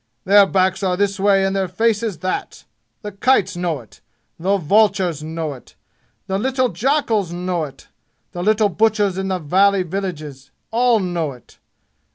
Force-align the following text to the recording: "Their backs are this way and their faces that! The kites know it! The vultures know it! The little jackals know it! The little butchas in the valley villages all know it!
"Their 0.25 0.47
backs 0.47 0.81
are 0.81 0.97
this 0.97 1.19
way 1.19 1.45
and 1.45 1.55
their 1.55 1.67
faces 1.67 2.17
that! 2.21 2.65
The 3.03 3.11
kites 3.11 3.55
know 3.55 3.81
it! 3.81 4.01
The 4.39 4.57
vultures 4.57 5.21
know 5.21 5.53
it! 5.53 5.75
The 6.25 6.39
little 6.39 6.69
jackals 6.69 7.31
know 7.31 7.65
it! 7.65 7.87
The 8.31 8.41
little 8.41 8.69
butchas 8.71 9.19
in 9.19 9.27
the 9.27 9.37
valley 9.37 9.83
villages 9.83 10.49
all 10.71 10.99
know 10.99 11.33
it! 11.33 11.59